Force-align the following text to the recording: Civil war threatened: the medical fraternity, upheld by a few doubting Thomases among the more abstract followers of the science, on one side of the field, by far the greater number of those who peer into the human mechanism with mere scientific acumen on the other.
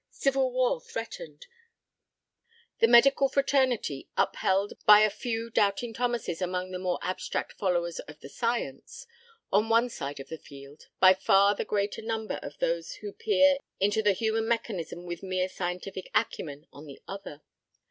Civil 0.09 0.51
war 0.51 0.81
threatened: 0.81 1.45
the 2.79 2.87
medical 2.87 3.29
fraternity, 3.29 4.09
upheld 4.17 4.73
by 4.87 5.01
a 5.01 5.11
few 5.11 5.51
doubting 5.51 5.93
Thomases 5.93 6.41
among 6.41 6.71
the 6.71 6.79
more 6.79 6.97
abstract 7.03 7.53
followers 7.53 7.99
of 7.99 8.19
the 8.19 8.27
science, 8.27 9.05
on 9.53 9.69
one 9.69 9.89
side 9.89 10.19
of 10.19 10.29
the 10.29 10.39
field, 10.39 10.87
by 10.99 11.13
far 11.13 11.53
the 11.53 11.65
greater 11.65 12.01
number 12.01 12.39
of 12.41 12.57
those 12.57 12.93
who 12.93 13.11
peer 13.13 13.59
into 13.79 14.01
the 14.01 14.13
human 14.13 14.47
mechanism 14.47 15.05
with 15.05 15.21
mere 15.21 15.47
scientific 15.47 16.09
acumen 16.15 16.65
on 16.73 16.87
the 16.87 16.99
other. 17.07 17.43